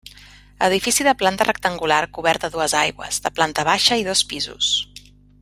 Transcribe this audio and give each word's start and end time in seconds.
Edifici 0.67 1.05
de 1.07 1.13
planta 1.19 1.45
rectangular 1.49 1.99
cobert 2.15 2.47
a 2.47 2.51
dues 2.57 2.75
aigües, 2.81 3.21
de 3.27 3.33
planta 3.37 3.67
baixa 3.71 3.99
i 4.05 4.09
dos 4.09 4.25
pisos. 4.33 4.73